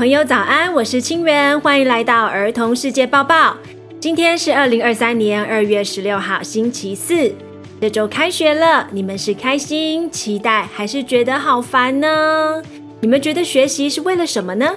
[0.00, 3.54] 朋友早安，我是清源，欢迎来到儿童世界报报。
[4.00, 7.30] 今天是二零二三年二月十六号，星期四。
[7.82, 12.62] 这周开学了，你们是开心、期待，还是觉得好烦呢？
[13.02, 14.74] 你们觉得学习是为了什么呢？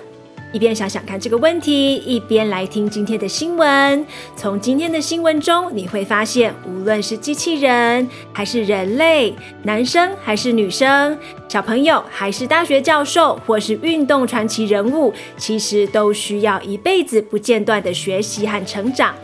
[0.53, 4.05] 一边想想看这个问题，一边来听今天的新闻。
[4.35, 11.17] 从今天的新闻中，你会发现，无论是机器人还是人类，男生还是女生，
[11.49, 19.15] 小朋友还是大学教授，或是运动传奇人物，其实都需要一辈子不间断的学习和成长。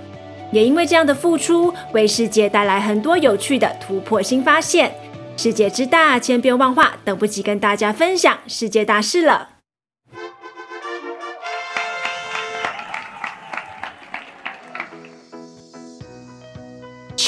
[0.51, 4.91] 也因为这样的付出，为世界带来很多有趣的突破新发现。
[5.37, 9.58] 世界之大，千变万化，等不及跟大家分享世界大事了。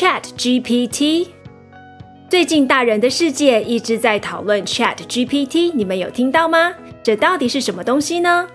[0.02, 1.28] Chat GPT，
[2.28, 6.74] 最近大人的世界一直在讨论 Chat GPT，你们有听到吗？
[7.04, 8.48] 这到底是什么东西呢？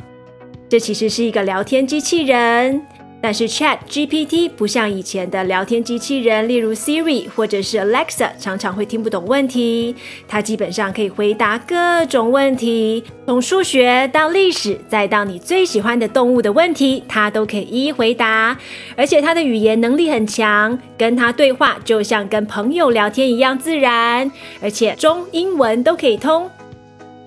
[0.69, 2.85] 这其实是一个聊天机器人。
[3.27, 9.97] 但是 Chat GPT 不像以前的聊天机器人，例如 Siri 或者是 Alexa，常常会听不懂问题。
[10.29, 18.57] 它基本上可以回答各种问题，从数学到历史，再到你最喜欢的动物的问题，它都可以一一回答。
[18.97, 24.31] 而且它的语言能力很强，跟它对话就像跟朋友聊天一样自然，
[24.63, 26.49] 而且中英文都可以通。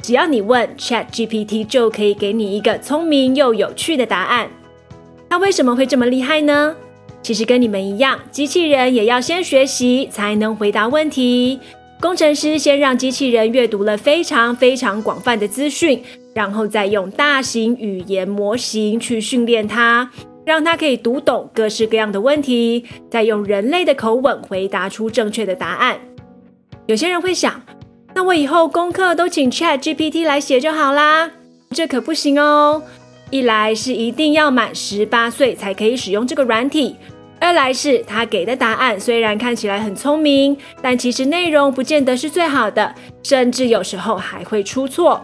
[0.02, 4.50] 只要你问 Chat GPT，就可以给你一个聪明又有趣的答案。
[5.30, 6.76] 它为什么会这么厉害呢？
[7.22, 11.60] 其实跟你们一样，机器人也要先学习才能回答问题。
[12.02, 16.02] 工程师先让机器人阅读了非常非常广泛的资讯，
[16.34, 20.10] 然后再用大型语言模型去训练它，
[20.46, 26.00] 让它可以读懂各式各样的问题，再用人类的口吻回答出正确的答案。
[26.86, 27.62] 有些人会想，
[28.16, 31.30] 那我以后功课都请 ChatGPT 来写就好啦？
[31.72, 32.82] 这可不行哦。
[33.32, 36.96] 一来是一定要满十八岁才可以使用这个软体，
[37.40, 45.24] 二来是他给的答案虽然看起来很聪明，但其实内容不见得是最好的，甚至有时候还会出错。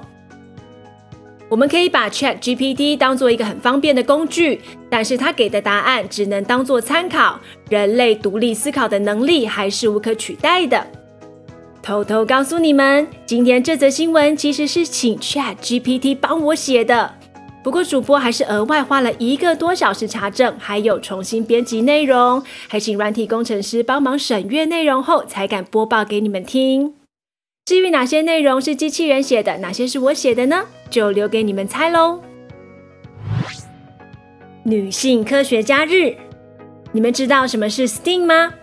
[1.47, 7.39] 我们可以把 ChatGPT 当做一个很方便的工具，但是他给的答案只能当做参考，
[7.69, 10.85] 人类独立思考的能力还是无可取代的。
[11.83, 17.13] 偷偷告诉你们，今天这则新闻其实是请 ChatGPT 帮我写的。
[17.65, 26.93] 不过，主播还是额外花了一个多小时查证，还有重新编辑内容，还请软体工程师帮忙审阅内容后，才敢播报给你们听。
[27.65, 30.65] 至于哪些内容是机器人写的，哪些是我写的呢？
[30.91, 32.21] 就留给你们猜喽。
[34.61, 36.15] 女性科学家日，
[36.91, 38.53] 你们知道什么是 STEAM 吗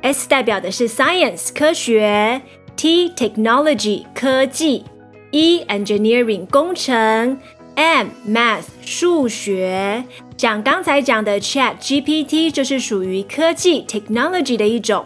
[0.00, 2.40] ？S 代表的是 Science 科学
[2.74, 4.86] ，T Technology 科技
[5.32, 7.38] ，E Engineering 工程。
[7.76, 10.02] M Math 数学，
[10.38, 15.04] 像刚才讲的 Chat GPT 就是属于科技 Technology 的一种。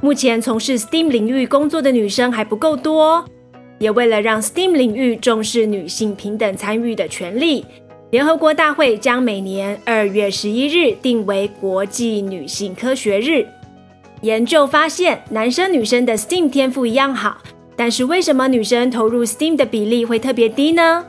[0.00, 3.24] 目前从事 STEAM 领域工作的女生还不够多，
[3.80, 7.66] 也为了让 STEAM 领域重视女性平等参与的权利，
[8.12, 13.44] 联合国大会将每年二月十一日定为国际女性科学日。
[14.22, 17.38] 研究发现，男生女生的 STEAM 天赋一样好，
[17.74, 21.04] 但是为什么女生投入 STEAM 的比例会特别低呢？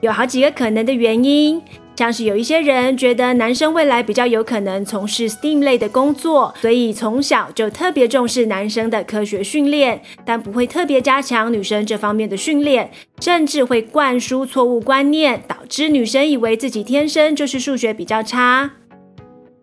[0.00, 1.60] 有好几个可能的原因，
[1.96, 12.90] 像是有一些人觉得男生未来比较有可能从事 STEAM 类的工作，所以从小就特别重视男生的科学训练，但不会特别加强女生这方面的训练，
[13.20, 18.72] 甚至会灌输错误观念，导致女生以为自己天生就是数学比较差。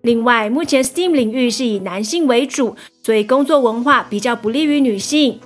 [0.01, 5.39] 另外，目前 STEAM 领域是以男性为主，所以工作文化比较不利于女性。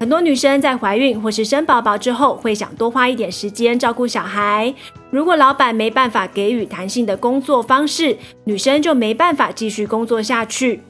[0.00, 4.72] 很多女生在怀孕或是生宝宝之后，会想多花一点时间照顾小孩。
[5.10, 10.80] 如果老板没办法给予弹性的工作方式，女生就没办法继续工作下去。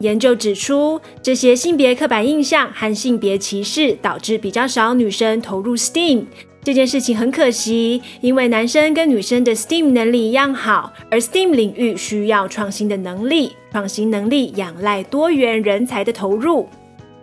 [0.00, 6.24] 研究指出，这些性别刻板印象和性别歧视导致比较少女生投入 STEAM。
[6.64, 16.68] 这件事情很可惜，因为男生跟女生的 STEAM 能力一样好，而 STEAM 领域需要创新的能力，创新能力仰赖多元人才的投入。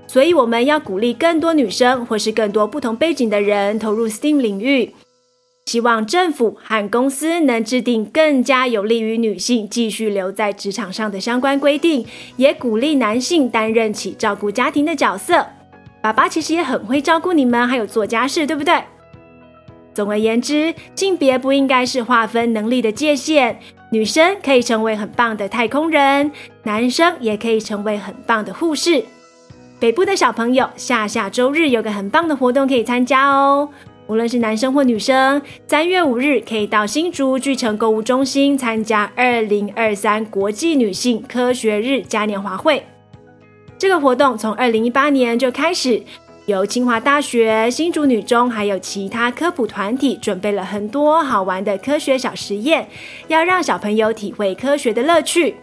[0.05, 4.93] 所以我们要鼓励更多女生或是更多不同背景的人投入 STEAM 领域，
[5.65, 12.05] 希望政府和公司能制定更加有利于女性继续留在职场上的相关规定，
[12.37, 15.47] 也鼓励男性担任起照顾家庭的角色。
[16.01, 18.83] 爸爸其实也很会照顾你们，还有做家事，对不对？
[19.93, 23.57] 总而言之，性别不应该是划分能力的界限，
[23.91, 26.31] 女生可以成为很棒的太空人，
[26.63, 29.05] 男生也可以成为很棒的护士。
[29.83, 33.67] 北部的小朋友，下下周日有个很棒的活动可以参加哦！
[34.07, 42.81] 无论是男生或女生，三月五日可以到新竹巨城购物中心参加二零二三国际女性科学日嘉年华会。
[43.77, 46.01] 这个活动从二零一八年就开始，
[46.45, 52.87] 由清华大学、新竹女中还有其他科普团体准备了很多好玩的科学小实验，
[53.27, 55.53] 要让小朋友体会科学的乐趣。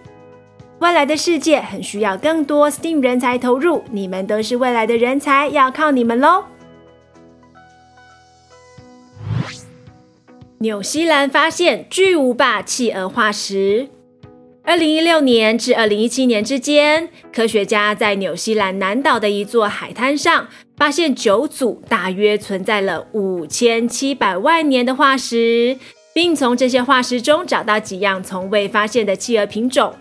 [0.80, 6.44] 未来的世界很需要更多 STEAM 人才投入，你们都是未来的人才，要靠你们喽！
[10.60, 13.90] 纽西兰发现巨无霸企鹅化石。
[14.62, 20.48] 二零一六年至二零一七年之间，科学家在纽西兰南岛的一座海滩上
[20.78, 25.76] 发现九组大约存在了五千七百万年的化石，
[26.14, 29.94] 并从这些化石中找到几样从未发现的企鹅品种。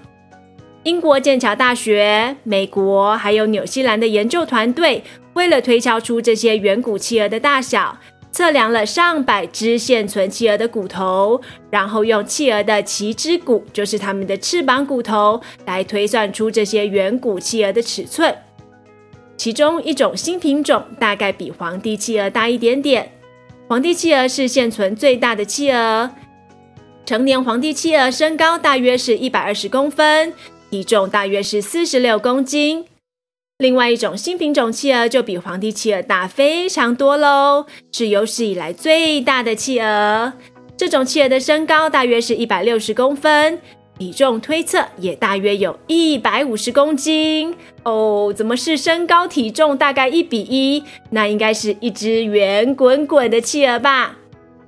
[0.84, 5.04] 英国剑桥大学、美国还有纽西兰的研究团队，
[5.34, 7.98] 为了推敲出这些远古企鹅的大小。
[8.32, 11.42] 测量了上百只现存企鹅的骨头，
[11.72, 18.34] 然后用企鹅的鳍之骨，就是它们的翅膀骨头，来推算出这些远古企鹅的尺寸。
[19.36, 23.12] 其中一种新品种大概比皇帝企鹅大一点点。
[23.68, 26.12] 皇帝企鹅是现存最大的企鹅，
[27.06, 30.32] 成年皇帝企鹅身高大约是一百二十公分，
[30.70, 32.86] 体重大约是四十六公斤。
[33.58, 40.32] 另外一种新品种企鹅就比皇帝企鹅大非常多喽，是有史以来最大的企鹅。
[40.78, 43.60] 这种企鹅的身高大约是一百六十公分，
[43.98, 48.32] 体重推测也大约有一百五十公斤哦。
[48.34, 50.84] 怎么是身高体重大概一比一？
[51.10, 54.16] 那应该是一只圆滚滚的企鹅吧？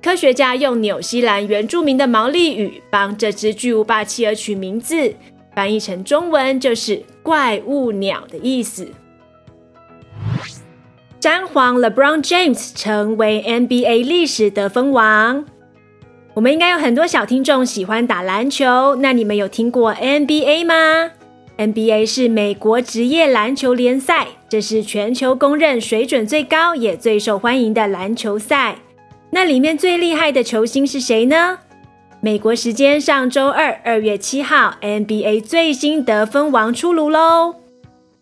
[0.02, 5.14] 科学家用纽西兰原住民的毛利语帮这只巨无霸企鹅取名字。
[5.54, 8.88] 翻译成中文就是“怪物鸟”的意思。
[11.20, 15.44] 詹皇 （LeBron James） 成为 NBA 历史得分王。
[16.34, 21.10] 我们应该有很多小听众喜欢打篮球，那你们有听过 NBA 吗
[21.58, 28.78] ？NBA 是美国职业篮球联赛，这是全球公认水准最高也最受欢迎的篮球赛。
[29.30, 31.58] 那里面最厉害的球星是谁呢？
[32.24, 37.56] 美国时间上周二，二月七号，NBA 最新得分王出炉喽！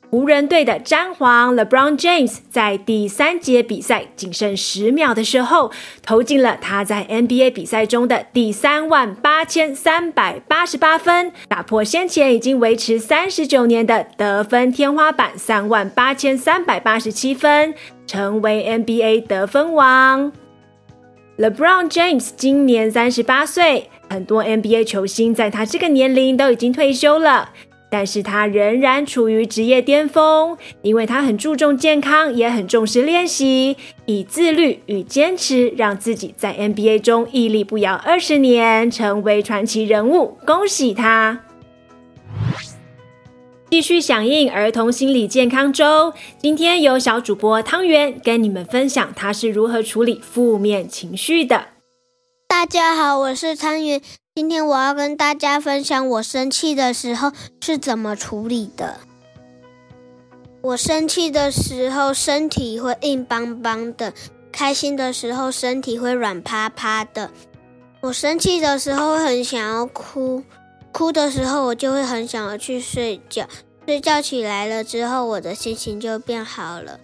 [0.09, 5.71] 湖人队的詹皇 LeBron James 在第三节比赛仅剩十秒的时候，
[6.03, 17.75] 投进了他在 NBA 比赛中的第三万八千三百八十八分，打破先前已经维持三十九年的得分天花板三万八千三百八十七分，
[18.07, 20.33] 成为 NBA 得分王。
[21.41, 27.49] LeBron James 今年三十八岁，很多 NBA 球星在他这个年龄都已经退休了，
[27.89, 40.37] 但是他仍然处于职业巅峰，因为他很注重健康，也很重视练习，以自律与坚持让自己在 NBA 中屹立不摇二十年，成为传奇人物。
[40.45, 41.41] 恭喜他！
[43.71, 51.67] 继续响应儿童心理健康周，今天由小主播汤圆跟你们分享他是如何处理负面情绪的。
[52.49, 54.03] 大家好，我是汤圆，
[54.35, 58.99] 今天我要跟大家分享我生气的时候是怎么处理的。
[60.63, 64.13] 我生气的时候身体会硬邦邦的，
[64.51, 67.31] 开心的时候身体会软趴趴的。
[68.01, 70.43] 我生气的时候很想要哭。
[70.93, 73.47] 哭的时候，我就会很想要去睡觉。
[73.87, 77.01] 睡觉起来了之后，我的心情就变好了。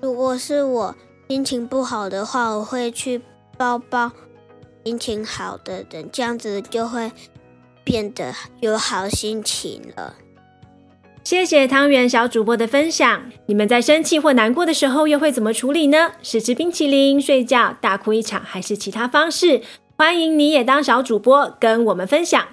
[0.00, 0.96] 如果是我
[1.28, 3.20] 心情不好的话，我会去
[3.56, 4.10] 抱抱
[4.84, 7.12] 心情好的人，这样子就会
[7.84, 10.14] 变得有好心情了。
[11.22, 13.30] 谢谢汤圆小主播的分享。
[13.46, 16.12] 你们在生气或难过的时候，又会怎么处理呢？
[16.22, 19.62] 是吃冰淇淋、睡觉、大哭一场，还是其他方式？
[19.98, 22.46] 欢迎你也当小主播，跟我们分享。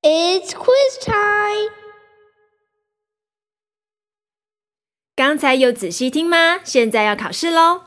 [0.00, 1.72] It's quiz time！
[5.16, 6.60] 刚才有仔细听吗？
[6.64, 7.86] 现在要考试喽！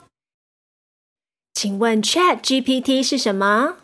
[1.53, 3.77] 请问 ChatGPT 是什么？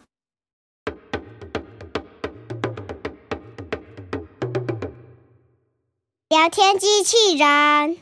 [6.27, 7.98] 聊天机器人。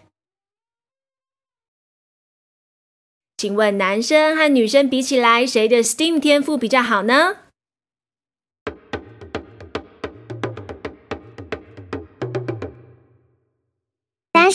[3.37, 7.44] 请问男生和女生比起来，谁的 STEAM 天赋比较好呢？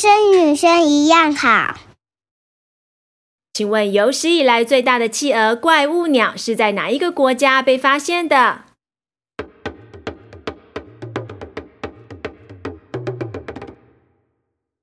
[0.00, 1.78] 生女生一样好。
[3.52, 8.64] 请问有史以来最大的企鹅怪物鸟是在哪一个国家被发现的？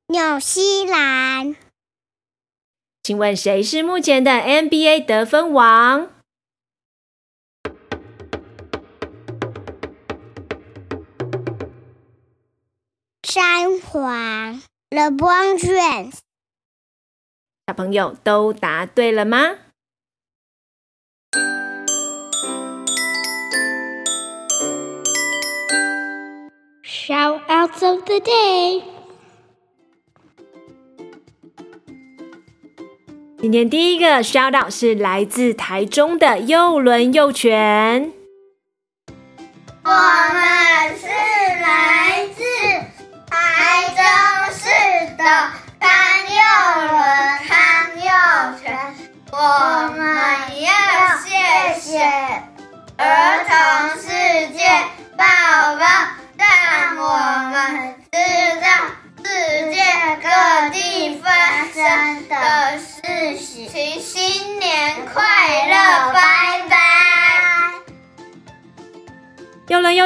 [0.08, 1.56] 纽纽西兰。
[3.02, 6.10] 请问谁是目前的 NBA 得分王？
[13.24, 16.20] 詹皇 LeBron James。
[17.68, 19.58] 小朋友都答对了吗
[26.86, 28.84] ？Shoutouts of the day。
[33.40, 38.14] 今天第一个 shoutout 是来自台中的幼伦幼犬。
[39.84, 39.92] 我
[45.28, 45.92] 市的康
[46.30, 47.37] 幼伦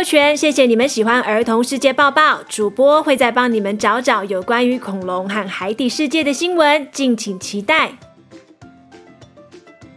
[0.02, 2.40] 幼伦幼犬，谢谢你们喜欢儿童世界报报。
[2.50, 7.92] 主播会再帮你们找找有关于恐龙和海底世界的新闻，敬请期待。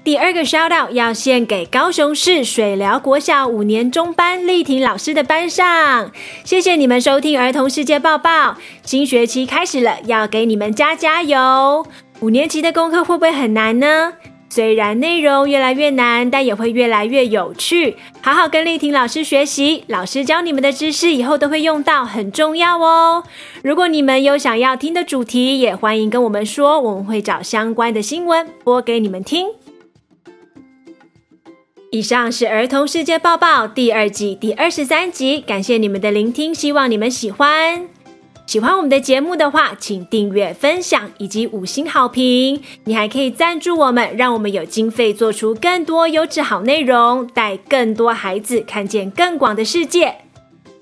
[0.05, 6.13] 第二个 shout out 要献给高雄市水寮国小五年中班丽婷老师的班上，
[6.45, 8.59] 谢谢你们收听儿童世界报报。
[8.83, 11.87] 新学期开始了，要给你们加加油。
[12.21, 14.13] 五年级的功课会不会很难呢？
[14.49, 17.97] 虽然内容越来越难，但也会越来越有趣。
[18.21, 23.25] 好好跟丽婷老师学习，老师教你们的知识以后都会用到，很重要哦。
[23.65, 29.49] 如果你们有想要听的主题，也欢迎跟我们说，我们会找相关的新闻播给你们听。
[31.91, 37.94] 以上是儿童世界报报第二季第二十三集，感谢你们的聆听，希望你们喜欢。
[38.47, 42.63] 喜欢我们的节目的话，请订阅、分享以及五星好评。
[42.85, 50.17] 你还可以赞助我们，让我们有经费做出更多优质好内容，带更多孩子看见更广的世界。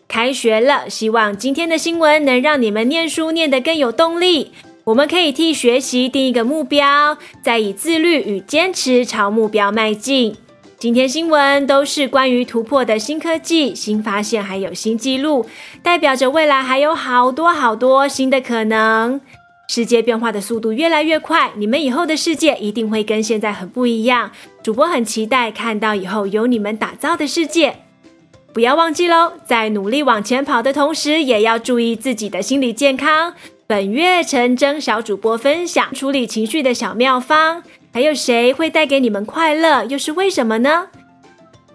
[0.08, 4.52] 开学了，希望今天的新闻能让你们念书念得更有动力。
[4.84, 10.34] 我们可以替学习定一个目标，再以自律与坚持朝目标迈进。
[10.82, 15.46] 今天新闻都是关于突破的新科技、新发现，还有新纪录，
[15.80, 19.20] 代表着未来还有好多好多新的可能。
[19.68, 24.32] 世界变化的速度越来越快，你们以后的世界一定会跟现在很不一样。
[24.60, 27.76] 主播很期待看到以后由你们打造的世界。
[28.52, 33.34] 不要忘记喽，在努力往前跑的同时，也要注意自己的心理健康。
[33.68, 37.62] 本月诚征小主播分享处理情绪的小妙方。
[37.92, 39.84] 还有谁会带给你们快乐？
[39.84, 40.88] 又是为什么呢？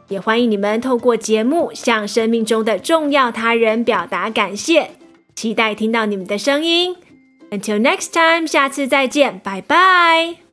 [0.10, 4.92] 也欢迎你们透过节目向生命中的重要他人表达感谢，
[5.36, 6.96] 期待听到你们的声音。
[7.52, 10.47] Until next time，下次再见，拜拜。